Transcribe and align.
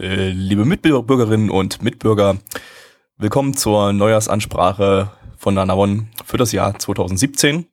Äh, 0.00 0.30
liebe 0.30 0.64
Mitbürgerinnen 0.64 1.50
und 1.50 1.82
Mitbürger, 1.82 2.38
willkommen 3.18 3.54
zur 3.54 3.92
Neujahrsansprache 3.92 5.10
von 5.36 5.52
Nanavon 5.52 6.08
für 6.24 6.38
das 6.38 6.52
Jahr 6.52 6.78
2017. 6.78 7.66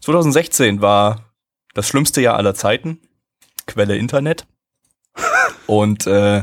2016 0.00 0.80
war 0.80 1.32
das 1.72 1.86
schlimmste 1.86 2.20
Jahr 2.20 2.34
aller 2.34 2.56
Zeiten, 2.56 2.98
Quelle 3.68 3.96
Internet. 3.96 4.48
Und 5.68 6.04
äh, 6.08 6.42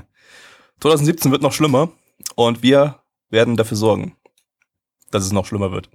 2017 0.80 1.34
wird 1.34 1.42
noch 1.42 1.52
schlimmer 1.52 1.92
und 2.36 2.64
wir 2.64 3.00
werden 3.30 3.58
dafür 3.58 3.76
sorgen, 3.76 4.16
dass 5.12 5.26
es 5.26 5.34
noch 5.34 5.46
schlimmer 5.46 5.74
wird. 5.74 5.90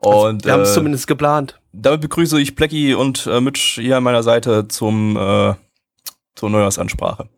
Also, 0.00 0.28
und, 0.28 0.44
wir 0.44 0.52
haben 0.52 0.62
es 0.62 0.70
äh, 0.70 0.74
zumindest 0.74 1.08
geplant. 1.08 1.60
Damit 1.72 2.00
begrüße 2.00 2.40
ich 2.40 2.54
Plecky 2.54 2.94
und 2.94 3.26
äh, 3.26 3.40
Mitch 3.40 3.82
hier 3.82 3.96
an 3.96 4.04
meiner 4.04 4.22
Seite 4.22 4.68
zum 4.68 5.16
äh, 5.16 5.54
zur 6.36 6.50
Neujahrsansprache. 6.50 7.28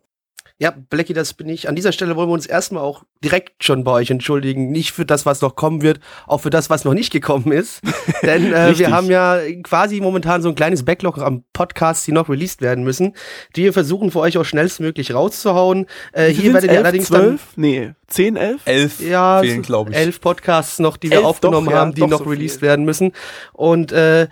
Ja, 0.61 0.75
Blackie, 0.90 1.12
das 1.12 1.34
bin 1.34 1.48
ich. 1.48 1.68
An 1.68 1.77
dieser 1.77 1.93
Stelle 1.93 2.16
wollen 2.16 2.29
wir 2.29 2.32
uns 2.32 2.46
erstmal 2.46 2.82
auch 2.82 3.04
direkt 3.22 3.62
schon 3.62 3.85
bei 3.85 3.93
euch 3.93 4.11
entschuldigen. 4.11 4.72
Nicht 4.72 4.90
für 4.90 5.07
das, 5.07 5.25
was 5.25 5.40
noch 5.40 5.54
kommen 5.54 5.82
wird, 5.82 6.00
auch 6.26 6.40
für 6.40 6.50
das, 6.50 6.68
was 6.68 6.85
noch 6.85 6.94
nicht 6.94 7.12
gekommen 7.12 7.53
ist. 7.53 7.80
Denn 8.22 8.53
äh, 8.53 8.76
wir 8.76 8.90
haben 8.90 9.08
ja 9.08 9.39
quasi 9.63 10.00
momentan 10.00 10.43
so 10.43 10.49
ein 10.49 10.57
kleines 10.57 10.85
Backlog 10.85 11.18
am 11.18 11.44
Podcasts, 11.52 12.04
die 12.07 12.13
noch 12.13 12.29
released 12.29 12.61
werden 12.61 12.82
müssen, 12.82 13.14
die 13.54 13.63
wir 13.63 13.72
versuchen 13.72 14.11
für 14.11 14.18
euch 14.18 14.36
auch 14.36 14.44
schnellstmöglich 14.44 15.14
rauszuhauen. 15.14 15.86
Äh, 16.13 16.30
hier 16.30 16.52
werdet 16.52 16.72
ihr 16.72 16.79
allerdings 16.79 17.07
12? 17.07 17.22
dann... 17.22 17.40
Nee, 17.54 17.93
10, 18.08 18.36
11? 18.36 18.63
11 18.64 19.00
ja, 19.00 19.40
fehlen, 19.40 19.63
glaube 19.63 19.93
ich. 19.93 19.96
Elf 19.96 20.21
Podcasts 20.21 20.80
noch, 20.80 20.96
die 20.96 21.11
wir 21.11 21.25
aufgenommen 21.25 21.68
doch, 21.68 21.75
haben, 21.75 21.90
ja, 21.90 21.94
die 21.94 22.11
noch 22.11 22.25
so 22.25 22.30
released 22.30 22.58
viel. 22.58 22.68
werden 22.68 22.85
müssen. 22.85 23.13
Und 23.52 23.93
äh, 23.93 24.27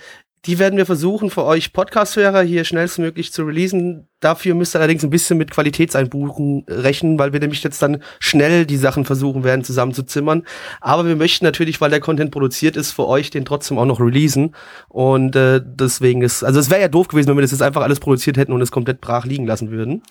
die 0.46 0.60
werden 0.60 0.76
wir 0.76 0.86
versuchen 0.86 1.28
für 1.28 1.42
euch 1.42 1.72
Podcast-Hörer 1.72 2.42
hier 2.42 2.64
schnellstmöglich 2.64 3.32
zu 3.32 3.42
releasen. 3.42 4.08
Dafür 4.20 4.54
müsst 4.54 4.76
ihr 4.76 4.78
allerdings 4.78 5.02
ein 5.02 5.10
bisschen 5.10 5.38
mit 5.38 5.50
Qualitätseinbuchen 5.50 6.64
rechnen, 6.68 7.18
weil 7.18 7.32
wir 7.32 7.40
nämlich 7.40 7.64
jetzt 7.64 7.82
dann 7.82 8.02
schnell 8.20 8.64
die 8.64 8.76
Sachen 8.76 9.04
versuchen 9.04 9.42
werden 9.42 9.64
zusammenzuzimmern. 9.64 10.46
Aber 10.80 11.04
wir 11.06 11.16
möchten 11.16 11.44
natürlich, 11.44 11.80
weil 11.80 11.90
der 11.90 12.00
Content 12.00 12.30
produziert 12.30 12.76
ist, 12.76 12.92
für 12.92 13.08
euch 13.08 13.30
den 13.30 13.44
trotzdem 13.44 13.76
auch 13.78 13.86
noch 13.86 14.00
releasen. 14.00 14.54
Und 14.88 15.34
äh, 15.34 15.60
deswegen 15.64 16.22
ist, 16.22 16.44
also 16.44 16.60
es 16.60 16.70
wäre 16.70 16.80
ja 16.80 16.88
doof 16.88 17.08
gewesen, 17.08 17.28
wenn 17.28 17.36
wir 17.36 17.42
das 17.42 17.50
jetzt 17.50 17.62
einfach 17.62 17.82
alles 17.82 17.98
produziert 17.98 18.36
hätten 18.36 18.52
und 18.52 18.60
es 18.60 18.70
komplett 18.70 19.00
brach 19.00 19.24
liegen 19.24 19.46
lassen 19.46 19.70
würden. 19.72 20.02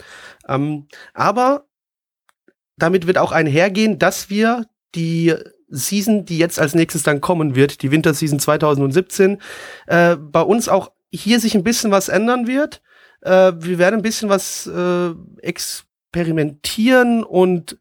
Ähm, 0.50 0.88
aber 1.14 1.66
damit 2.78 3.08
wird 3.08 3.18
auch 3.18 3.31
einhergehen, 3.31 4.00
dass 4.00 4.30
wir 4.30 4.66
die 4.96 5.34
Season, 5.68 6.26
die 6.26 6.38
jetzt 6.38 6.60
als 6.60 6.76
nächstes 6.76 7.04
dann 7.04 7.22
kommen 7.22 7.56
wird, 7.56 7.82
die 7.82 7.92
Winterseason 7.92 8.40
2017, 8.40 9.40
äh, 9.88 10.16
bei 10.16 10.42
uns 10.42 10.70
auch 10.70 10.92
hier 11.12 11.40
sich 11.40 11.56
ein 11.56 11.64
bisschen 11.64 11.92
was 11.92 12.10
ändern 12.10 12.48
wird. 12.48 12.82
Äh, 13.22 13.54
wir 13.58 13.78
werden 13.78 13.96
ein 13.96 14.02
bisschen 14.02 14.30
was 14.30 14.68
äh, 14.68 15.12
experimentieren 15.42 17.24
und 17.24 17.78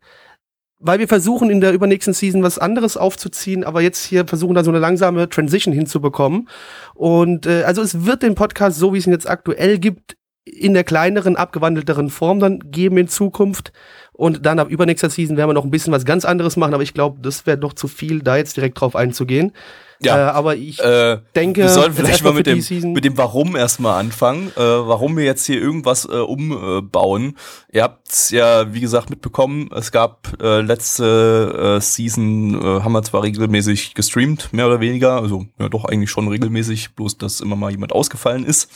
weil 0.87 0.99
wir 0.99 1.09
versuchen 1.09 1.49
in 1.49 1.63
der 1.63 1.73
übernächsten 1.73 2.13
Season 2.13 2.43
was 2.43 2.59
anderes 2.59 2.99
aufzuziehen, 2.99 3.65
aber 3.65 3.81
jetzt 3.81 4.05
hier 4.05 4.27
versuchen 4.27 4.55
da 4.55 4.63
so 4.63 4.71
eine 4.71 4.81
langsame 4.81 5.31
Transition 5.31 5.73
hinzubekommen. 5.73 6.49
Und 6.93 7.47
äh, 7.47 7.63
also 7.63 7.81
es 7.81 8.05
wird 8.05 8.23
den 8.23 8.35
Podcast, 8.35 8.79
so 8.79 8.93
wie 8.93 8.99
es 8.99 9.07
ihn 9.07 9.13
jetzt 9.13 9.29
aktuell 9.29 9.79
gibt, 9.79 10.17
in 10.45 10.75
der 10.75 10.85
kleineren, 10.85 11.37
abgewandelteren 11.37 12.11
Form 12.11 12.39
dann 12.39 12.59
geben 12.71 12.99
in 12.99 13.09
Zukunft. 13.09 13.73
Und 14.13 14.47
dann 14.47 14.61
ab 14.61 14.69
übernächster 14.69 15.11
Season 15.11 15.37
werden 15.37 15.49
wir 15.49 15.55
noch 15.55 15.65
ein 15.65 15.71
bisschen 15.71 15.93
was 15.93 16.05
ganz 16.05 16.25
anderes 16.25 16.57
machen, 16.57 16.75
aber 16.75 16.85
ich 16.85 16.95
glaube, 16.95 17.19
das 17.21 17.47
wäre 17.47 17.59
doch 17.59 17.73
zu 17.73 17.89
viel, 17.89 18.23
da 18.23 18.37
jetzt 18.37 18.57
direkt 18.57 18.81
drauf 18.81 18.95
einzugehen. 18.95 19.53
Ja, 20.01 20.17
äh, 20.17 20.31
aber 20.31 20.57
ich 20.57 20.81
äh, 20.81 21.19
denke, 21.35 21.63
wir 21.63 21.69
sollten 21.69 21.95
vielleicht 21.95 22.23
mal 22.23 22.33
mit 22.33 22.47
dem, 22.47 22.93
mit 22.93 23.05
dem 23.05 23.17
Warum 23.17 23.57
erstmal 23.57 23.99
anfangen, 23.99 24.49
äh, 24.57 24.61
warum 24.61 25.17
wir 25.17 25.25
jetzt 25.25 25.47
hier 25.47 25.61
irgendwas 25.61 26.05
äh, 26.05 26.17
umbauen. 26.19 27.37
Ihr 27.73 27.83
habt's 27.83 28.31
ja, 28.31 28.73
wie 28.73 28.81
gesagt, 28.81 29.11
mitbekommen, 29.11 29.71
es 29.75 29.91
gab 29.93 30.41
äh, 30.41 30.61
letzte 30.61 31.79
äh, 31.79 31.81
Season, 31.81 32.55
äh, 32.55 32.83
haben 32.83 32.93
wir 32.93 33.03
zwar 33.03 33.23
regelmäßig 33.23 33.95
gestreamt, 33.95 34.53
mehr 34.53 34.67
oder 34.67 34.81
weniger, 34.81 35.21
also 35.21 35.47
ja 35.59 35.69
doch 35.69 35.85
eigentlich 35.87 36.11
schon 36.11 36.29
regelmäßig, 36.29 36.95
bloß 36.95 37.19
dass 37.19 37.41
immer 37.41 37.57
mal 37.57 37.71
jemand 37.71 37.93
ausgefallen 37.93 38.45
ist. 38.45 38.71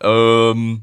Ähm, 0.00 0.82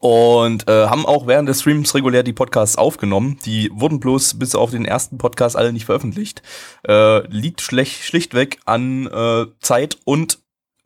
und 0.00 0.66
äh, 0.66 0.86
haben 0.86 1.04
auch 1.04 1.26
während 1.26 1.48
des 1.48 1.60
Streams 1.60 1.94
regulär 1.94 2.22
die 2.22 2.32
Podcasts 2.32 2.76
aufgenommen. 2.76 3.38
Die 3.44 3.70
wurden 3.72 4.00
bloß 4.00 4.38
bis 4.38 4.54
auf 4.54 4.70
den 4.70 4.86
ersten 4.86 5.18
Podcast 5.18 5.56
alle 5.56 5.74
nicht 5.74 5.84
veröffentlicht. 5.84 6.42
Äh, 6.88 7.26
liegt 7.28 7.60
schlecht, 7.60 8.02
schlichtweg 8.02 8.60
an 8.64 9.06
äh, 9.06 9.46
Zeit 9.60 9.98
und 10.04 10.38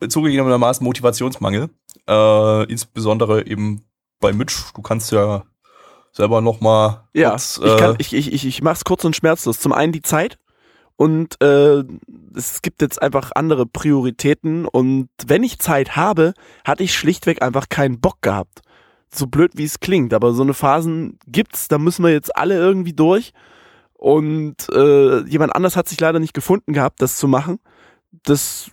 zugegebenermaßen 0.05 0.83
Motivationsmangel. 0.83 1.69
Äh, 2.07 2.63
insbesondere 2.65 3.47
eben 3.47 3.85
bei 4.19 4.33
Mitch. 4.33 4.73
Du 4.75 4.81
kannst 4.81 5.13
ja 5.13 5.45
selber 6.11 6.41
noch 6.41 6.59
mal 6.59 7.07
ja, 7.13 7.29
kurz, 7.29 7.61
äh, 7.63 7.67
ich, 7.67 7.77
kann, 7.77 7.95
ich, 7.99 8.13
ich, 8.13 8.33
ich, 8.33 8.45
ich 8.45 8.61
mach's 8.61 8.83
kurz 8.83 9.05
und 9.05 9.15
schmerzlos. 9.15 9.61
Zum 9.61 9.71
einen 9.71 9.93
die 9.93 10.01
Zeit 10.01 10.39
und 10.97 11.41
äh, 11.41 11.85
es 12.35 12.61
gibt 12.61 12.81
jetzt 12.81 13.01
einfach 13.01 13.31
andere 13.33 13.65
Prioritäten 13.65 14.65
und 14.65 15.07
wenn 15.25 15.43
ich 15.43 15.59
Zeit 15.59 15.95
habe, 15.95 16.33
hatte 16.65 16.83
ich 16.83 16.93
schlichtweg 16.93 17.41
einfach 17.41 17.69
keinen 17.69 18.01
Bock 18.01 18.21
gehabt 18.21 18.61
so 19.17 19.27
blöd 19.27 19.51
wie 19.55 19.63
es 19.63 19.79
klingt, 19.79 20.13
aber 20.13 20.33
so 20.33 20.43
eine 20.43 20.53
Phasen 20.53 21.19
gibt's, 21.27 21.67
da 21.67 21.77
müssen 21.77 22.03
wir 22.03 22.11
jetzt 22.11 22.35
alle 22.35 22.55
irgendwie 22.55 22.93
durch. 22.93 23.33
Und 23.93 24.69
äh, 24.71 25.21
jemand 25.21 25.55
anders 25.55 25.75
hat 25.75 25.87
sich 25.87 25.99
leider 25.99 26.19
nicht 26.19 26.33
gefunden 26.33 26.73
gehabt, 26.73 27.01
das 27.01 27.17
zu 27.17 27.27
machen. 27.27 27.59
Das 28.23 28.71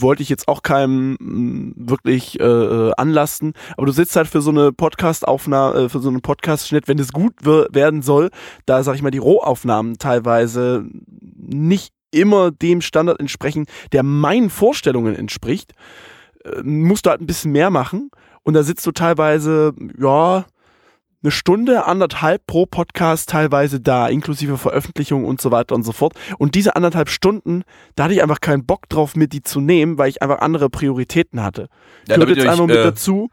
wollte 0.00 0.22
ich 0.22 0.28
jetzt 0.28 0.48
auch 0.48 0.62
keinem 0.62 1.16
mm, 1.20 1.74
wirklich 1.76 2.40
äh, 2.40 2.44
äh, 2.44 2.92
anlasten. 2.96 3.54
Aber 3.76 3.86
du 3.86 3.92
sitzt 3.92 4.16
halt 4.16 4.28
für 4.28 4.42
so 4.42 4.50
eine 4.50 4.72
Podcast-Aufnahme, 4.72 5.78
äh, 5.78 5.88
für 5.88 6.00
so 6.00 6.08
einen 6.08 6.22
Podcast-Schnitt, 6.22 6.88
wenn 6.88 6.98
es 6.98 7.12
gut 7.12 7.34
werden 7.44 8.02
soll, 8.02 8.30
da 8.66 8.82
sag 8.82 8.94
ich 8.94 9.02
mal 9.02 9.10
die 9.10 9.18
Rohaufnahmen 9.18 9.98
teilweise 9.98 10.84
nicht 11.36 11.92
immer 12.10 12.50
dem 12.50 12.80
Standard 12.80 13.20
entsprechen, 13.20 13.66
der 13.92 14.02
meinen 14.02 14.50
Vorstellungen 14.50 15.14
entspricht, 15.14 15.72
äh, 16.44 16.62
musst 16.62 17.06
du 17.06 17.10
halt 17.10 17.20
ein 17.20 17.26
bisschen 17.26 17.52
mehr 17.52 17.70
machen. 17.70 18.10
Und 18.42 18.54
da 18.54 18.62
sitzt 18.62 18.86
du 18.86 18.92
teilweise, 18.92 19.72
ja, 19.98 20.44
eine 21.22 21.30
Stunde, 21.30 21.84
anderthalb 21.84 22.46
pro 22.46 22.64
Podcast 22.64 23.28
teilweise 23.28 23.78
da, 23.78 24.08
inklusive 24.08 24.56
Veröffentlichung 24.56 25.26
und 25.26 25.40
so 25.40 25.50
weiter 25.50 25.74
und 25.74 25.82
so 25.82 25.92
fort. 25.92 26.14
Und 26.38 26.54
diese 26.54 26.76
anderthalb 26.76 27.10
Stunden, 27.10 27.62
da 27.94 28.04
hatte 28.04 28.14
ich 28.14 28.22
einfach 28.22 28.40
keinen 28.40 28.64
Bock 28.64 28.88
drauf, 28.88 29.16
mir 29.16 29.28
die 29.28 29.42
zu 29.42 29.60
nehmen, 29.60 29.98
weil 29.98 30.08
ich 30.08 30.22
einfach 30.22 30.38
andere 30.38 30.70
Prioritäten 30.70 31.42
hatte. 31.42 31.68
Ja, 32.08 32.16
Gehört 32.16 32.36
jetzt 32.36 32.48
einfach 32.48 32.66
mit 32.66 32.76
äh, 32.76 32.82
dazu 32.82 33.28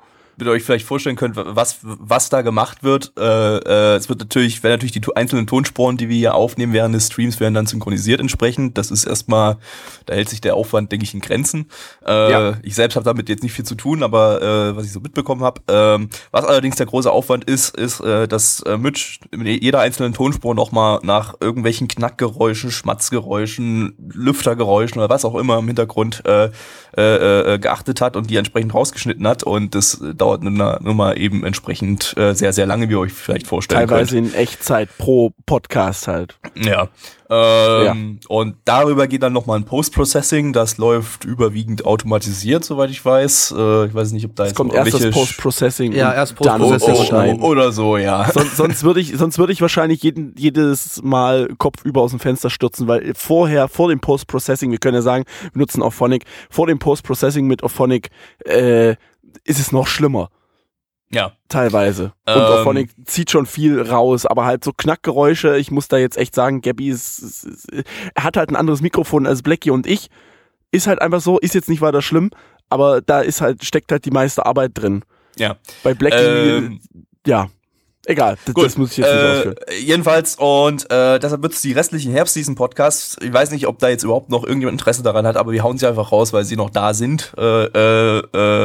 ihr 0.46 0.52
euch 0.52 0.64
vielleicht 0.64 0.86
vorstellen 0.86 1.16
könnt, 1.16 1.36
was, 1.36 1.80
was 1.82 2.30
da 2.30 2.42
gemacht 2.42 2.84
wird. 2.84 3.14
Äh, 3.18 3.58
äh, 3.58 3.96
es 3.96 4.10
wird 4.10 4.20
natürlich, 4.20 4.64
werden 4.64 4.74
natürlich 4.74 4.92
die 4.92 5.02
einzelnen 5.16 5.48
Tonspuren, 5.48 5.98
die 5.98 6.10
wir 6.10 6.16
hier 6.16 6.36
aufnehmen 6.36 6.74
während 6.74 6.94
des 6.94 7.08
Streams, 7.08 7.40
werden 7.40 7.54
dann 7.54 7.66
synchronisiert 7.66 8.20
entsprechend. 8.20 8.78
Das 8.78 8.92
ist 8.92 9.06
erstmal, 9.06 9.58
da 10.06 10.14
hält 10.14 10.30
sich 10.30 10.42
der 10.42 10.56
Aufwand, 10.56 10.92
denke 10.92 11.06
ich, 11.06 11.14
in 11.14 11.20
Grenzen. 11.20 11.68
Äh, 12.06 12.32
ja. 12.32 12.54
Ich 12.62 12.76
selbst 12.76 12.96
habe 12.96 13.06
damit 13.06 13.30
jetzt 13.30 13.44
nicht 13.44 13.54
viel 13.54 13.66
zu 13.66 13.76
tun, 13.76 14.04
aber 14.04 14.42
äh, 14.42 14.76
was 14.76 14.86
ich 14.86 14.92
so 14.92 15.00
mitbekommen 15.00 15.42
habe. 15.42 15.62
Ähm, 15.68 16.10
was 16.32 16.46
allerdings 16.46 16.76
der 16.76 16.86
große 16.86 17.12
Aufwand 17.12 17.46
ist, 17.46 17.76
ist, 17.76 18.00
äh, 18.02 18.28
dass 18.28 18.62
äh, 18.62 18.78
Mitch 18.78 19.20
in 19.32 19.46
jeder 19.46 19.80
einzelnen 19.80 20.14
Tonspur 20.14 20.54
nochmal 20.54 21.00
nach 21.04 21.36
irgendwelchen 21.40 21.88
Knackgeräuschen, 21.88 22.72
Schmatzgeräuschen, 22.72 23.96
Lüftergeräuschen 24.14 25.00
oder 25.00 25.10
was 25.10 25.26
auch 25.26 25.36
immer 25.36 25.58
im 25.60 25.68
Hintergrund 25.68 26.24
äh, 26.26 26.50
äh, 26.98 27.54
äh, 27.54 27.60
geachtet 27.60 28.02
hat 28.02 28.16
und 28.16 28.30
die 28.30 28.36
entsprechend 28.38 28.74
rausgeschnitten 28.74 29.28
hat. 29.28 29.44
Und 29.44 29.76
das 29.76 30.02
dauert 30.16 30.27
dauert 30.28 30.42
eine 30.42 30.80
Nummer 30.82 31.18
eben 31.18 31.44
entsprechend 31.46 32.16
äh, 32.18 32.34
sehr, 32.34 32.54
sehr 32.54 32.66
lange, 32.66 32.90
wie 32.90 32.94
ihr 32.94 33.00
euch 33.00 33.14
vielleicht 33.14 33.48
vorstellen 33.48 33.88
Teilweise 33.88 34.16
könnt. 34.16 34.32
Teilweise 34.32 34.38
in 34.38 34.44
Echtzeit 34.44 34.90
pro 34.98 35.32
Podcast 35.46 36.08
halt. 36.08 36.38
Ja. 36.56 36.90
Ähm, 37.30 38.20
ja. 38.22 38.30
Und 38.30 38.56
darüber 38.64 39.08
geht 39.08 39.22
dann 39.22 39.34
nochmal 39.34 39.60
ein 39.60 39.66
Post-Processing. 39.66 40.54
Das 40.54 40.78
läuft 40.78 41.26
überwiegend 41.26 41.86
automatisiert, 41.86 42.64
soweit 42.64 42.90
ich 42.90 43.04
weiß. 43.04 43.54
Äh, 43.58 43.86
ich 43.86 43.94
weiß 43.94 44.12
nicht, 44.14 44.26
ob 44.26 44.36
da 44.36 44.46
jetzt 44.46 44.56
kommt 44.56 44.74
erst 44.74 44.94
das 44.94 45.10
Post-Processing. 45.10 45.92
Ja, 45.92 46.14
erst 46.14 46.36
Post-Processing 46.36 47.12
oh, 47.12 47.38
oh, 47.38 47.38
oh, 47.42 47.48
oder 47.48 47.72
so, 47.72 47.98
ja. 47.98 48.30
Son 48.32 48.48
sonst 48.56 48.84
würde 48.84 49.02
ich, 49.02 49.18
sonst 49.18 49.38
würde 49.40 49.52
ich 49.52 49.62
wahrscheinlich 49.62 50.04
jeden, 50.04 50.36
jedes 50.38 51.02
Mal 51.04 51.50
Kopf 51.58 51.84
über 51.84 52.02
aus 52.02 52.12
dem 52.12 52.20
Fenster 52.20 52.50
stürzen, 52.50 52.88
weil 52.88 53.14
vorher, 53.16 53.68
vor 53.68 53.90
dem 53.90 54.00
Post-Processing, 54.00 54.72
wir 54.72 54.78
können 54.78 54.96
ja 54.96 55.02
sagen, 55.02 55.26
wir 55.52 55.60
nutzen 55.60 55.82
Auphonic, 55.82 56.24
vor 56.50 56.68
dem 56.68 56.80
Post-Processing 56.80 57.46
mit 57.46 57.62
Auphonic, 57.62 58.10
äh, 58.46 58.96
ist 59.44 59.60
es 59.60 59.72
noch 59.72 59.88
schlimmer. 59.88 60.30
Ja. 61.10 61.32
Teilweise. 61.48 62.14
Und 62.26 62.36
ähm, 62.36 62.42
Auphonic 62.42 62.90
zieht 63.06 63.32
schon 63.32 63.46
viel 63.46 63.82
raus, 63.82 64.26
aber 64.26 64.46
halt 64.46 64.64
so 64.64 64.74
Knackgeräusche, 64.74 65.58
ich 65.58 65.72
muss 65.72 65.88
da 65.88 65.98
jetzt 65.98 66.18
echt 66.18 66.36
sagen, 66.36 66.62
Gabby 66.62 66.90
ist, 66.90 67.20
ist, 67.20 67.46
ist, 67.46 67.70
er 68.14 68.24
hat 68.24 68.36
halt 68.36 68.50
ein 68.50 68.56
anderes 68.56 68.82
Mikrofon 68.82 69.26
als 69.26 69.42
Blackie 69.42 69.72
und 69.72 69.88
ich. 69.88 70.10
Ist 70.72 70.88
halt 70.88 71.02
einfach 71.02 71.22
so, 71.22 71.40
ist 71.40 71.56
jetzt 71.56 71.70
nicht 71.70 71.80
weiter 71.80 72.02
schlimm, 72.02 72.30
aber 72.70 73.02
da 73.02 73.22
ist 73.22 73.40
halt, 73.40 73.64
steckt 73.64 73.92
halt 73.92 74.04
die 74.04 74.12
meiste 74.12 74.46
Arbeit 74.46 74.72
drin. 74.74 75.04
Ja. 75.38 75.56
Bei 75.84 75.94
Blackie, 75.94 76.18
ähm, 76.18 76.82
ja. 77.26 77.50
Egal, 78.10 78.38
das, 78.46 78.56
das, 78.56 78.78
muss 78.78 78.92
ich 78.92 78.98
jetzt 79.00 79.12
nicht 79.12 79.22
äh, 79.22 79.38
ausführen. 79.38 79.56
Jedenfalls, 79.82 80.36
und 80.36 80.90
äh, 80.90 81.20
deshalb 81.20 81.44
wird 81.44 81.54
es 81.54 81.62
die 81.62 81.74
restlichen 81.74 82.14
Herbstseason-Podcasts, 82.14 83.18
ich 83.22 83.34
weiß 83.34 83.52
nicht, 83.52 83.68
ob 83.68 83.80
da 83.80 83.90
jetzt 83.90 84.04
überhaupt 84.04 84.30
noch 84.30 84.46
irgendjemand 84.46 84.80
Interesse 84.80 85.04
daran 85.04 85.28
hat, 85.28 85.36
aber 85.36 85.52
wir 85.52 85.62
hauen 85.62 85.78
sie 85.78 85.88
einfach 85.88 86.14
raus, 86.14 86.32
weil 86.32 86.46
sie 86.46 86.56
noch 86.56 86.70
da 86.70 86.94
sind. 86.94 87.34
Äh, 87.38 87.66
äh, 87.66 88.20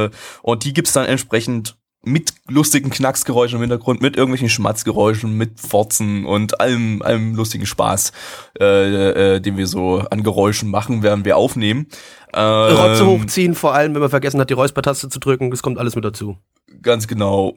äh, 0.05 0.11
und 0.43 0.65
die 0.65 0.73
gibt's 0.73 0.93
dann 0.93 1.07
entsprechend 1.07 1.77
mit 2.05 2.35
lustigen 2.49 2.91
Knacksgeräuschen 2.91 3.57
im 3.57 3.63
Hintergrund, 3.63 4.01
mit 4.01 4.17
irgendwelchen 4.17 4.49
Schmatzgeräuschen, 4.49 5.37
mit 5.37 5.59
Forzen 5.59 6.25
und 6.25 6.61
allem, 6.61 7.03
allem 7.03 7.35
lustigen 7.35 7.67
Spaß, 7.67 8.13
äh, 8.61 9.35
äh, 9.35 9.41
den 9.41 9.57
wir 9.57 9.67
so 9.67 10.05
an 10.11 10.23
Geräuschen 10.23 10.71
machen, 10.71 11.03
während 11.03 11.25
wir 11.25 11.37
aufnehmen. 11.37 11.89
Ähm, 12.33 12.77
Rotze 12.77 13.07
hochziehen, 13.07 13.55
vor 13.55 13.75
allem, 13.75 13.95
wenn 13.95 14.01
man 14.01 14.11
vergessen 14.11 14.41
hat, 14.41 14.51
die 14.51 14.55
Räuspertaste 14.55 15.09
zu 15.09 15.19
drücken, 15.19 15.51
das 15.51 15.63
kommt 15.63 15.79
alles 15.79 15.97
mit 15.97 16.05
dazu. 16.05 16.37
Ganz 16.81 17.07
genau. 17.07 17.57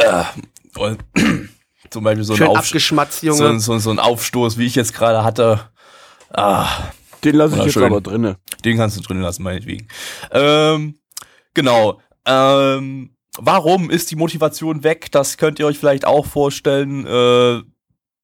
Äh, 0.00 0.24
und 0.78 0.98
zum 1.90 2.04
Beispiel 2.04 2.24
so 2.24 2.36
Schön 2.36 2.48
ein, 2.48 2.56
Aufsch 2.56 2.92
so, 3.20 3.58
so, 3.58 3.78
so, 3.78 3.90
ein 3.90 3.98
Aufstoß, 3.98 4.58
wie 4.58 4.66
ich 4.66 4.74
jetzt 4.74 4.94
gerade 4.94 5.24
hatte. 5.24 5.60
Ah, 6.32 6.68
Den 7.24 7.36
lasse 7.36 7.58
ich 7.58 7.64
jetzt 7.64 7.76
aber 7.76 8.00
drinne. 8.00 8.36
Den 8.64 8.76
kannst 8.76 8.96
du 8.96 9.02
drinnen 9.02 9.22
lassen, 9.22 9.42
meinetwegen. 9.42 9.88
Ähm, 10.30 10.98
genau. 11.54 12.00
Ähm, 12.26 13.16
warum 13.38 13.90
ist 13.90 14.10
die 14.10 14.16
Motivation 14.16 14.84
weg? 14.84 15.10
Das 15.10 15.36
könnt 15.36 15.58
ihr 15.58 15.66
euch 15.66 15.78
vielleicht 15.78 16.06
auch 16.06 16.26
vorstellen. 16.26 17.06
Äh, 17.06 17.62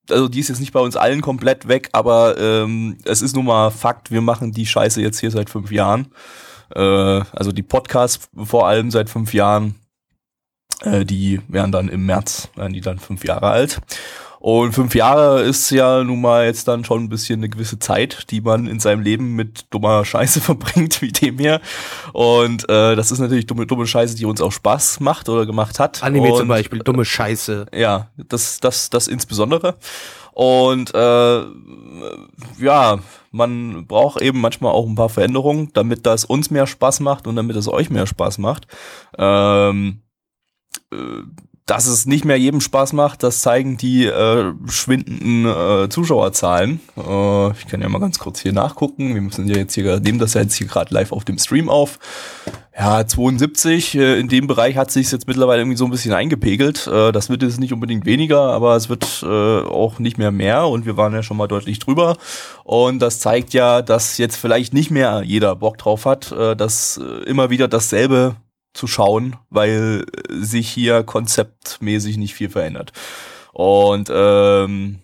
also 0.08 0.29
die 0.29 0.40
ist 0.40 0.49
jetzt 0.49 0.61
nicht 0.61 0.72
bei 0.72 0.81
uns 0.81 0.96
allen 0.96 1.20
komplett 1.20 1.69
weg, 1.69 1.88
aber 1.93 2.38
ähm, 2.38 2.99
es 3.05 3.22
ist 3.22 3.34
nun 3.34 3.46
mal 3.46 3.70
Fakt, 3.70 4.11
wir 4.11 4.20
machen 4.20 4.52
die 4.52 4.67
Scheiße 4.67 5.00
jetzt 5.02 5.19
hier 5.19 5.32
seit 5.32 5.50
fünf 5.50 5.72
Jahren. 5.72 6.08
Äh, 6.75 6.81
also 6.81 7.52
die 7.52 7.62
Podcasts 7.62 8.29
vor 8.37 8.69
allem 8.69 8.90
seit 8.90 9.11
fünf 9.11 9.34
Jahren. 9.34 9.75
Äh, 10.82 11.05
die 11.05 11.40
werden 11.49 11.73
dann 11.73 11.88
im 11.88 12.06
März, 12.06 12.49
werden 12.55 12.73
die 12.73 12.81
dann 12.81 12.99
fünf 12.99 13.25
Jahre 13.25 13.49
alt. 13.49 13.81
Und 14.38 14.75
fünf 14.75 14.94
Jahre 14.94 15.43
ist 15.43 15.70
ja 15.70 16.05
nun 16.05 16.20
mal 16.20 16.44
jetzt 16.44 16.69
dann 16.69 16.84
schon 16.84 17.05
ein 17.05 17.08
bisschen 17.08 17.40
eine 17.40 17.49
gewisse 17.49 17.78
Zeit, 17.78 18.31
die 18.31 18.40
man 18.40 18.67
in 18.67 18.78
seinem 18.78 19.02
Leben 19.02 19.34
mit 19.34 19.67
dummer 19.70 20.05
Scheiße 20.05 20.40
verbringt, 20.43 21.02
wie 21.02 21.11
dem 21.11 21.38
hier. 21.38 21.61
Und 22.12 22.69
äh, 22.69 22.94
das 22.94 23.11
ist 23.11 23.19
natürlich 23.19 23.46
dumme, 23.46 23.67
dumme 23.67 23.87
Scheiße, 23.87 24.14
die 24.14 24.25
uns 24.25 24.40
auch 24.40 24.52
Spaß 24.52 25.00
macht 25.00 25.28
oder 25.28 25.46
gemacht 25.46 25.81
hat. 25.81 26.02
Anime 26.02 26.31
und, 26.31 26.38
zum 26.38 26.49
Beispiel, 26.49 26.79
dumme 26.81 27.05
Scheiße. 27.05 27.67
Ja, 27.75 28.11
das, 28.17 28.61
das, 28.61 28.90
das 28.90 29.08
insbesondere. 29.08 29.76
Und 30.32 30.94
äh, 30.94 31.43
ja, 32.61 32.99
man 33.31 33.87
braucht 33.87 34.20
eben 34.20 34.40
manchmal 34.40 34.72
auch 34.72 34.87
ein 34.87 34.94
paar 34.94 35.08
Veränderungen, 35.08 35.70
damit 35.72 36.05
das 36.05 36.26
uns 36.26 36.50
mehr 36.50 36.67
Spaß 36.67 37.00
macht 37.00 37.26
und 37.26 37.37
damit 37.37 37.56
es 37.56 37.69
euch 37.69 37.88
mehr 37.90 38.06
Spaß 38.06 38.38
macht. 38.38 38.67
Ähm, 39.19 40.02
äh, 40.02 40.06
dass 41.66 41.88
es 41.88 42.06
nicht 42.06 42.24
mehr 42.24 42.38
jedem 42.38 42.60
Spaß 42.60 42.92
macht, 42.92 43.24
das 43.24 43.40
zeigen 43.40 43.76
die 43.76 44.06
äh, 44.06 44.52
schwindenden 44.68 45.46
äh, 45.46 45.88
Zuschauerzahlen. 45.88 46.80
Äh, 46.96 47.50
ich 47.50 47.66
kann 47.66 47.82
ja 47.82 47.88
mal 47.88 47.98
ganz 47.98 48.20
kurz 48.20 48.38
hier 48.40 48.52
nachgucken. 48.52 49.14
Wir 49.14 49.20
müssen 49.20 49.48
ja 49.48 49.56
jetzt 49.56 49.74
hier, 49.74 49.98
nehmen 49.98 50.20
das 50.20 50.34
ja 50.34 50.42
jetzt 50.42 50.54
hier 50.54 50.68
gerade 50.68 50.94
live 50.94 51.10
auf 51.10 51.24
dem 51.24 51.38
Stream 51.38 51.68
auf. 51.68 51.98
Ja, 52.78 53.04
72, 53.04 53.96
äh, 53.96 54.20
in 54.20 54.28
dem 54.28 54.46
Bereich 54.46 54.76
hat 54.76 54.92
sich 54.92 55.10
jetzt 55.10 55.26
mittlerweile 55.26 55.62
irgendwie 55.62 55.76
so 55.76 55.86
ein 55.86 55.90
bisschen 55.90 56.12
eingepegelt. 56.12 56.86
Äh, 56.86 57.10
das 57.10 57.30
wird 57.30 57.42
jetzt 57.42 57.58
nicht 57.58 57.72
unbedingt 57.72 58.06
weniger, 58.06 58.42
aber 58.42 58.76
es 58.76 58.88
wird 58.88 59.24
äh, 59.24 59.26
auch 59.26 59.98
nicht 59.98 60.18
mehr 60.18 60.30
mehr 60.30 60.68
und 60.68 60.86
wir 60.86 60.96
waren 60.96 61.14
ja 61.14 61.24
schon 61.24 61.36
mal 61.36 61.48
deutlich 61.48 61.80
drüber. 61.80 62.16
Und 62.62 63.00
das 63.00 63.18
zeigt 63.18 63.54
ja, 63.54 63.82
dass 63.82 64.18
jetzt 64.18 64.36
vielleicht 64.36 64.72
nicht 64.72 64.92
mehr 64.92 65.22
jeder 65.24 65.56
Bock 65.56 65.78
drauf 65.78 66.04
hat, 66.04 66.30
äh, 66.30 66.54
dass 66.54 66.98
äh, 66.98 67.24
immer 67.24 67.50
wieder 67.50 67.66
dasselbe 67.66 68.36
zu 68.76 68.87
schauen, 68.87 69.37
weil 69.50 70.05
sich 70.28 70.69
hier 70.69 71.02
konzeptmäßig 71.02 72.19
nicht 72.19 72.34
viel 72.34 72.50
verändert. 72.50 72.93
Und 73.52 74.11
ähm, 74.12 75.00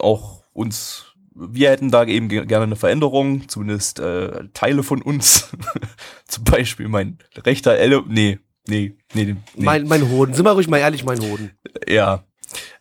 auch 0.00 0.42
uns, 0.52 1.14
wir 1.34 1.70
hätten 1.70 1.90
da 1.90 2.04
eben 2.04 2.28
gerne 2.28 2.64
eine 2.64 2.76
Veränderung, 2.76 3.48
zumindest 3.48 4.00
äh, 4.00 4.48
Teile 4.54 4.82
von 4.82 5.02
uns. 5.02 5.50
Zum 6.26 6.44
Beispiel 6.44 6.88
mein 6.88 7.18
rechter 7.36 7.76
Elle, 7.76 8.02
nee, 8.08 8.38
nee, 8.66 8.96
nee, 9.12 9.24
nee. 9.24 9.36
Mein, 9.56 9.86
mein 9.86 10.08
Hoden, 10.08 10.34
sind 10.34 10.44
wir 10.44 10.52
ruhig 10.52 10.68
mal 10.68 10.78
ehrlich, 10.78 11.04
mein 11.04 11.20
Hoden. 11.20 11.52
Ja. 11.86 12.24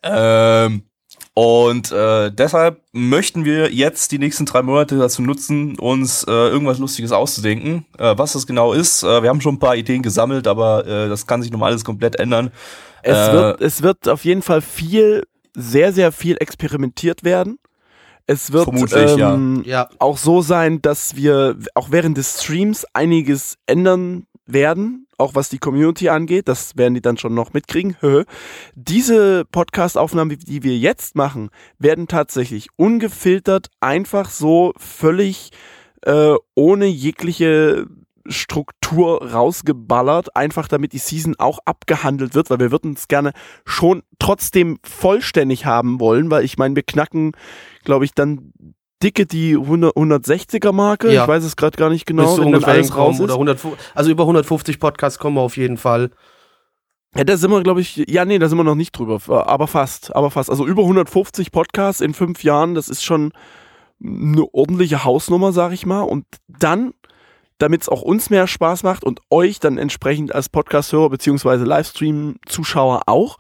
Ähm, 0.02 0.84
und 1.34 1.92
äh, 1.92 2.32
deshalb 2.32 2.82
möchten 2.92 3.46
wir 3.46 3.72
jetzt 3.72 4.12
die 4.12 4.20
nächsten 4.20 4.46
drei 4.46 4.62
Monate 4.62 4.98
dazu 4.98 5.22
nutzen, 5.22 5.78
uns 5.80 6.24
äh, 6.24 6.32
irgendwas 6.32 6.80
Lustiges 6.80 7.12
auszudenken. 7.12 7.86
Äh, 7.98 8.18
was 8.18 8.34
das 8.34 8.46
genau 8.46 8.74
ist, 8.74 9.04
äh, 9.04 9.22
wir 9.22 9.30
haben 9.30 9.42
schon 9.42 9.56
ein 9.56 9.60
paar 9.60 9.76
Ideen 9.76 10.02
gesammelt, 10.02 10.48
aber 10.48 10.86
äh, 10.86 11.08
das 11.10 11.28
kann 11.28 11.42
sich 11.42 11.52
nochmal 11.52 11.72
alles 11.72 11.86
komplett 11.86 12.18
ändern. 12.18 12.52
Es, 13.04 13.30
äh, 13.30 13.34
wird, 13.34 13.62
es 13.62 13.82
wird 13.82 14.10
auf 14.10 14.26
jeden 14.26 14.42
Fall 14.42 14.62
viel, 14.62 15.26
sehr, 15.56 15.94
sehr 15.94 16.12
viel 16.12 16.38
experimentiert 16.40 17.24
werden. 17.24 17.60
Es 18.26 18.52
wird 18.52 18.68
ähm, 18.94 19.64
ja. 19.66 19.90
auch 19.98 20.18
so 20.18 20.42
sein, 20.42 20.84
dass 20.84 21.16
wir 21.16 21.58
auch 21.74 21.90
während 21.90 22.16
des 22.16 22.44
Streams 22.44 22.86
einiges 22.94 23.58
ändern 23.66 24.28
werden, 24.54 25.08
auch 25.18 25.36
was 25.36 25.50
die 25.50 25.58
Community 25.58 26.10
angeht. 26.10 26.48
Das 26.48 26.78
werden 26.78 26.94
die 26.94 27.02
dann 27.02 27.18
schon 27.18 27.34
noch 27.34 27.54
mitkriegen. 27.54 27.96
Diese 28.76 29.46
Podcast-Aufnahmen, 29.46 30.38
die 30.38 30.64
wir 30.64 30.78
jetzt 30.78 31.16
machen, 31.16 31.50
werden 31.78 32.08
tatsächlich 32.08 32.70
ungefiltert, 32.76 33.70
einfach 33.80 34.30
so 34.30 34.74
völlig 34.78 35.52
äh, 36.06 36.36
ohne 36.56 36.86
jegliche 36.86 37.88
Struktur 38.26 39.32
rausgeballert, 39.32 40.36
einfach 40.36 40.68
damit 40.68 40.94
die 40.94 41.00
Season 41.00 41.36
auch 41.38 41.60
abgehandelt 41.66 42.36
wird, 42.36 42.50
weil 42.50 42.60
wir 42.60 42.72
würden 42.72 42.94
es 42.94 43.08
gerne 43.08 43.32
schon 43.66 44.04
trotzdem 44.20 44.80
vollständig 44.84 45.66
haben 45.66 46.00
wollen, 46.00 46.30
weil 46.30 46.46
ich 46.46 46.58
meine, 46.58 46.76
wir 46.76 46.84
knacken, 46.84 47.34
glaube 47.84 48.06
ich, 48.06 48.14
dann 48.14 48.54
dicke 49.02 49.26
die 49.26 49.56
100, 49.56 49.96
160er 49.96 50.72
Marke. 50.72 51.12
Ja. 51.12 51.24
Ich 51.24 51.28
weiß 51.28 51.44
es 51.44 51.56
gerade 51.56 51.78
gar 51.78 51.90
nicht 51.90 52.06
genau, 52.06 52.38
wenn 52.38 52.52
dann 52.52 52.64
alles 52.64 52.96
raus 52.96 53.16
ist. 53.16 53.22
Oder 53.22 53.34
100, 53.34 53.60
also 53.96 54.12
über 54.12 54.24
150 54.24 54.80
Podcasts 54.80 55.20
kommen 55.20 55.38
wir 55.38 55.42
auf 55.42 55.58
jeden 55.58 55.78
Fall. 55.78 56.12
Ja, 57.16 57.24
da 57.24 57.38
sind 57.38 57.50
wir, 57.50 57.64
glaube 57.64 57.82
ich, 57.82 57.98
ja, 58.08 58.24
nee, 58.24 58.38
da 58.38 58.48
sind 58.48 58.58
wir 58.58 58.64
noch 58.64 58.76
nicht 58.76 58.92
drüber, 58.92 59.20
aber 59.48 59.68
fast, 59.68 60.16
aber 60.16 60.30
fast. 60.30 60.50
Also 60.50 60.68
über 60.68 60.84
150 60.84 61.52
Podcasts 61.52 62.02
in 62.02 62.14
fünf 62.14 62.44
Jahren, 62.44 62.76
das 62.76 62.88
ist 62.88 63.04
schon 63.04 63.32
eine 64.04 64.46
ordentliche 64.54 65.04
Hausnummer, 65.04 65.52
sag 65.52 65.72
ich 65.72 65.86
mal. 65.86 66.02
Und 66.02 66.26
dann, 66.48 66.94
damit 67.58 67.82
es 67.82 67.90
auch 67.90 68.04
uns 68.04 68.30
mehr 68.30 68.48
Spaß 68.48 68.84
macht 68.84 69.04
und 69.04 69.22
euch 69.32 69.60
dann 69.60 69.78
entsprechend 69.78 70.36
als 70.36 70.50
Podcast-Hörer 70.50 71.10
beziehungsweise 71.10 71.66
Livestream-Zuschauer 71.66 73.02
auch, 73.08 73.38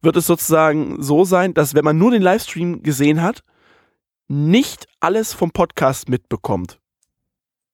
wird 0.00 0.16
es 0.16 0.26
sozusagen 0.26 1.02
so 1.02 1.24
sein, 1.24 1.54
dass 1.54 1.74
wenn 1.74 1.84
man 1.84 1.98
nur 1.98 2.12
den 2.12 2.22
Livestream 2.22 2.84
gesehen 2.84 3.20
hat, 3.20 3.42
nicht 4.28 4.86
alles 5.00 5.32
vom 5.32 5.50
Podcast 5.50 6.08
mitbekommt. 6.08 6.78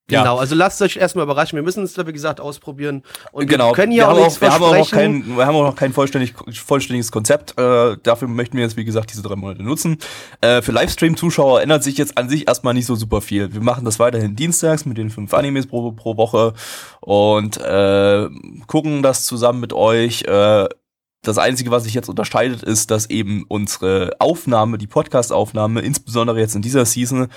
Ja. 0.09 0.21
Genau, 0.21 0.37
also 0.37 0.53
lasst 0.53 0.83
euch 0.83 0.97
erstmal 0.97 1.23
überraschen. 1.23 1.55
Wir 1.55 1.63
müssen 1.63 1.83
es, 1.83 1.97
wie 1.97 2.13
gesagt, 2.13 2.39
ausprobieren. 2.39 3.01
Und 3.31 3.47
genau. 3.47 3.69
wir 3.69 3.73
können 3.73 3.91
ja 3.91 4.07
auch 4.07 4.15
nichts 4.15 4.39
wir 4.39 4.53
haben 4.53 4.63
auch 4.63 4.91
kein, 4.91 5.35
Wir 5.35 5.47
haben 5.47 5.55
auch 5.55 5.63
noch 5.63 5.75
kein 5.75 5.93
vollständig, 5.93 6.35
vollständiges 6.53 7.11
Konzept. 7.11 7.57
Äh, 7.57 7.97
dafür 8.03 8.27
möchten 8.27 8.55
wir 8.55 8.63
jetzt, 8.63 8.77
wie 8.77 8.85
gesagt, 8.85 9.11
diese 9.11 9.23
drei 9.23 9.35
Monate 9.35 9.63
nutzen. 9.63 9.97
Äh, 10.41 10.61
für 10.61 10.71
Livestream-Zuschauer 10.73 11.63
ändert 11.63 11.83
sich 11.83 11.97
jetzt 11.97 12.19
an 12.19 12.29
sich 12.29 12.47
erstmal 12.47 12.75
nicht 12.75 12.85
so 12.85 12.93
super 12.93 13.19
viel. 13.19 13.51
Wir 13.51 13.61
machen 13.61 13.83
das 13.83 13.97
weiterhin 13.97 14.35
dienstags 14.35 14.85
mit 14.85 14.99
den 14.99 15.09
fünf 15.09 15.33
Animes 15.33 15.65
pro, 15.65 15.91
pro 15.91 16.17
Woche 16.17 16.53
und 17.01 17.57
äh, 17.57 18.29
gucken 18.67 19.01
das 19.01 19.25
zusammen 19.25 19.59
mit 19.59 19.73
euch. 19.73 20.21
Äh, 20.25 20.67
das 21.27 21.37
Einzige, 21.37 21.71
was 21.71 21.83
sich 21.83 21.93
jetzt 21.93 22.09
unterscheidet, 22.09 22.63
ist, 22.63 22.91
dass 22.91 23.09
eben 23.09 23.45
unsere 23.47 24.11
Aufnahme, 24.19 24.77
die 24.77 24.87
Podcast-Aufnahme, 24.87 25.81
insbesondere 25.81 26.39
jetzt 26.39 26.55
in 26.55 26.61
dieser 26.61 26.85
Season, 26.85 27.27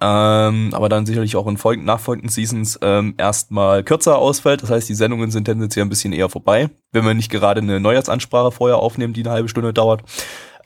ähm, 0.00 0.70
aber 0.72 0.88
dann 0.88 1.06
sicherlich 1.06 1.36
auch 1.36 1.46
in 1.46 1.56
folgenden, 1.56 1.86
nachfolgenden 1.86 2.30
Seasons 2.30 2.78
ähm, 2.82 3.14
erstmal 3.16 3.84
kürzer 3.84 4.18
ausfällt. 4.18 4.62
Das 4.62 4.70
heißt, 4.70 4.88
die 4.88 4.94
Sendungen 4.94 5.30
sind 5.30 5.44
tendenziell 5.44 5.84
ein 5.84 5.88
bisschen 5.88 6.12
eher 6.12 6.28
vorbei, 6.28 6.70
wenn 6.92 7.04
wir 7.04 7.14
nicht 7.14 7.30
gerade 7.30 7.60
eine 7.60 7.80
Neujahrsansprache 7.80 8.50
vorher 8.50 8.78
aufnehmen, 8.78 9.12
die 9.12 9.22
eine 9.22 9.30
halbe 9.30 9.48
Stunde 9.48 9.72
dauert. 9.72 10.02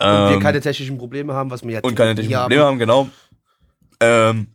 Und 0.01 0.07
wir 0.07 0.31
ähm, 0.33 0.41
keine 0.41 0.61
technischen 0.61 0.97
Probleme 0.97 1.35
haben, 1.35 1.51
was 1.51 1.63
wir 1.65 1.73
jetzt 1.73 1.85
Und 1.85 1.95
keine 1.95 2.15
technischen 2.15 2.41
Probleme 2.41 2.65
haben, 2.65 2.79
genau. 2.79 3.09
Ähm, 4.01 4.47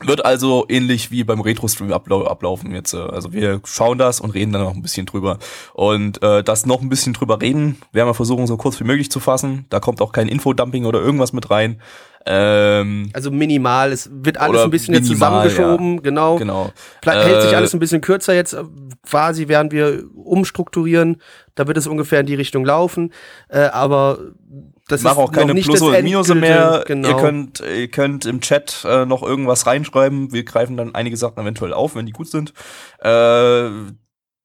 wird 0.00 0.24
also 0.24 0.66
ähnlich 0.68 1.10
wie 1.10 1.24
beim 1.24 1.40
Retro-Stream 1.40 1.92
ablau 1.92 2.24
ablaufen 2.24 2.72
jetzt. 2.72 2.92
Äh, 2.92 2.98
also 2.98 3.32
wir 3.32 3.60
schauen 3.64 3.98
das 3.98 4.20
und 4.20 4.30
reden 4.30 4.52
dann 4.52 4.62
noch 4.62 4.74
ein 4.74 4.82
bisschen 4.82 5.06
drüber. 5.06 5.38
Und 5.72 6.22
äh, 6.22 6.42
das 6.42 6.66
noch 6.66 6.82
ein 6.82 6.88
bisschen 6.88 7.12
drüber 7.12 7.40
reden, 7.40 7.78
werden 7.92 8.08
wir 8.08 8.14
versuchen, 8.14 8.46
so 8.46 8.56
kurz 8.56 8.78
wie 8.80 8.84
möglich 8.84 9.10
zu 9.10 9.20
fassen. 9.20 9.66
Da 9.70 9.80
kommt 9.80 10.00
auch 10.00 10.12
kein 10.12 10.28
Infodumping 10.28 10.84
oder 10.84 11.00
irgendwas 11.00 11.32
mit 11.32 11.50
rein. 11.50 11.80
Ähm, 12.28 13.10
also 13.12 13.30
minimal, 13.30 13.92
es 13.92 14.10
wird 14.12 14.38
alles 14.38 14.62
ein 14.62 14.70
bisschen 14.70 14.94
minimal, 14.94 15.46
jetzt 15.46 15.54
zusammengeschoben, 15.54 15.94
ja. 15.94 16.00
genau. 16.00 16.36
Genau. 16.36 16.72
Hält 17.04 17.42
sich 17.42 17.52
äh, 17.52 17.54
alles 17.54 17.72
ein 17.72 17.78
bisschen 17.78 18.00
kürzer 18.00 18.34
jetzt, 18.34 18.52
äh, 18.52 18.64
quasi 19.08 19.46
werden 19.46 19.70
wir 19.70 20.02
umstrukturieren, 20.12 21.22
da 21.54 21.68
wird 21.68 21.76
es 21.76 21.86
ungefähr 21.86 22.18
in 22.18 22.26
die 22.26 22.34
Richtung 22.34 22.64
laufen, 22.64 23.12
äh, 23.48 23.60
aber 23.60 24.18
das 24.88 25.02
Mach 25.02 25.16
auch 25.16 25.32
keine 25.32 25.54
Plus 25.54 25.80
und 25.80 26.02
Minus 26.02 26.28
mehr. 26.34 26.84
Genau. 26.86 27.08
Ihr 27.08 27.16
könnt, 27.16 27.60
ihr 27.60 27.88
könnt 27.88 28.24
im 28.24 28.40
Chat 28.40 28.84
äh, 28.88 29.04
noch 29.04 29.22
irgendwas 29.22 29.66
reinschreiben. 29.66 30.32
Wir 30.32 30.44
greifen 30.44 30.76
dann 30.76 30.94
einige 30.94 31.16
Sachen 31.16 31.38
eventuell 31.40 31.72
auf, 31.72 31.96
wenn 31.96 32.06
die 32.06 32.12
gut 32.12 32.28
sind. 32.28 32.52
Äh, 33.00 33.70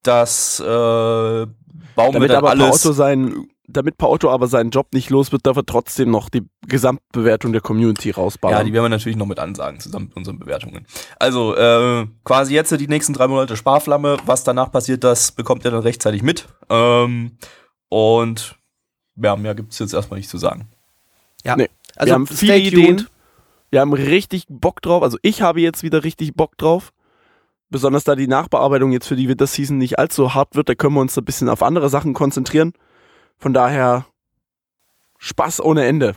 das 0.04 0.60
äh, 0.60 0.64
bauen 0.64 1.48
Damit 1.96 2.22
wir 2.22 2.28
dann 2.28 2.38
aber 2.38 2.50
alles. 2.52 2.86
Auto 2.86 2.92
sein 2.94 3.48
damit 3.74 3.98
Paotto 3.98 4.30
aber 4.30 4.48
seinen 4.48 4.70
Job 4.70 4.88
nicht 4.94 5.10
los 5.10 5.32
wird, 5.32 5.46
darf 5.46 5.58
er 5.58 5.66
trotzdem 5.66 6.12
noch 6.12 6.30
die 6.30 6.48
Gesamtbewertung 6.68 7.52
der 7.52 7.62
Community 7.62 8.12
rausbauen. 8.12 8.54
Ja, 8.54 8.64
die 8.64 8.74
werden 8.74 8.86
wir 8.86 8.90
natürlich 8.90 9.18
noch 9.18 9.26
mit 9.26 9.40
ansagen, 9.40 9.80
zusammen 9.80 10.08
mit 10.08 10.18
unseren 10.18 10.40
Bewertungen. 10.40 10.86
Also, 11.20 11.56
äh, 11.56 12.06
quasi 12.24 12.54
jetzt 12.54 12.72
die 12.72 12.88
nächsten 12.88 13.14
drei 13.14 13.28
Monate 13.28 13.56
Sparflamme. 13.56 14.18
Was 14.26 14.44
danach 14.44 14.72
passiert, 14.72 15.04
das 15.04 15.32
bekommt 15.32 15.66
ihr 15.66 15.72
dann 15.72 15.82
rechtzeitig 15.82 16.22
mit. 16.22 16.48
Ähm, 16.70 17.38
und 17.90 18.58
ja, 19.16 19.36
mehr 19.36 19.56
gibt's 19.56 19.80
jetzt 19.80 19.94
erstmal 19.94 20.20
nicht 20.20 20.30
zu 20.30 20.38
sagen. 20.38 20.68
Ja, 21.44 21.56
nee. 21.56 21.70
also 21.96 22.10
wir 22.10 22.14
haben 22.14 22.28
viele 22.28 22.58
Ideen. 22.58 23.08
Wir 23.70 23.80
haben 23.80 23.94
richtig 23.94 24.46
Bock 24.50 24.82
drauf. 24.82 25.02
Also 25.02 25.18
ich 25.22 25.42
habe 25.42 25.62
jetzt 25.62 25.82
wieder 25.82 26.04
richtig 26.04 26.34
Bock 26.36 26.58
drauf. 26.58 26.92
Besonders 27.70 28.04
da 28.04 28.16
die 28.16 28.28
Nachbearbeitung 28.28 28.92
jetzt 28.92 29.08
für 29.08 29.16
die 29.16 29.30
Winter 29.30 29.48
Season 29.48 29.78
nicht 29.78 29.98
allzu 29.98 30.34
hart 30.34 30.56
wird, 30.56 30.68
da 30.68 30.76
können 30.76 30.94
wir 30.96 31.00
uns 31.00 31.18
ein 31.18 31.24
bisschen 31.24 31.48
auf 31.48 31.64
andere 31.64 31.90
Sachen 31.90 32.14
konzentrieren. 32.14 32.74
Von 33.38 33.54
daher 33.54 34.06
Spaß 35.20 35.62
ohne 35.62 35.86
Ende. 35.86 36.16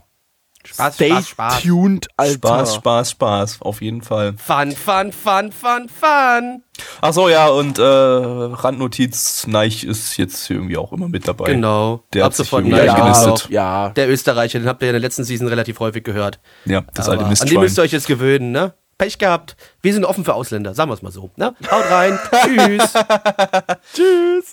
Spaß, 0.67 0.95
Stay 0.95 1.11
Spaß, 1.11 1.29
Spaß. 1.29 1.63
tuned, 1.63 2.09
Alter. 2.17 2.37
Spaß, 2.37 2.75
Spaß, 2.77 3.11
Spaß, 3.11 3.63
auf 3.63 3.83
jeden 3.83 4.03
Fall. 4.03 4.35
Fun, 4.37 4.73
fun, 4.73 5.13
fun, 5.13 5.53
fun, 5.53 5.89
fun. 5.89 6.63
Ach 7.01 7.13
so, 7.13 7.29
ja, 7.29 7.49
und 7.49 7.79
äh, 7.79 7.83
Randnotiz, 7.83 9.47
Neich 9.47 9.85
ist 9.85 10.17
jetzt 10.17 10.51
irgendwie 10.51 10.77
auch 10.77 10.93
immer 10.93 11.09
mit 11.09 11.29
dabei. 11.29 11.53
Genau. 11.53 12.03
Der 12.13 12.25
Ab 12.25 12.31
hat 12.31 12.37
sofort 12.37 12.65
Neich 12.65 12.87
ja, 12.87 13.01
gelistet. 13.01 13.51
Ja. 13.51 13.91
Der 13.91 14.09
Österreicher, 14.09 14.59
den 14.59 14.69
habt 14.69 14.83
ihr 14.83 14.89
in 14.89 14.95
der 14.95 15.01
letzten 15.01 15.25
Season 15.25 15.47
relativ 15.49 15.79
häufig 15.81 16.03
gehört. 16.05 16.41
Ja, 16.65 16.83
das 16.95 17.09
Aber 17.09 17.19
alte 17.19 17.31
Mist. 17.31 17.43
An 17.43 17.49
den 17.49 17.61
müsst 17.61 17.79
ihr 17.79 17.83
euch 17.83 17.93
jetzt 17.93 18.07
gewöhnen, 18.07 18.51
ne? 18.51 18.75
Pech 18.99 19.19
gehabt. 19.19 19.57
Wir 19.83 19.93
sind 19.93 20.05
offen 20.05 20.25
für 20.25 20.35
Ausländer, 20.35 20.75
sagen 20.75 20.91
wir 20.91 20.95
es 20.95 21.03
mal 21.03 21.11
so. 21.11 21.31
Ne? 21.37 21.55
Haut 21.71 21.91
rein. 21.91 22.19
Tschüss. 22.45 22.93
Tschüss. 23.95 24.53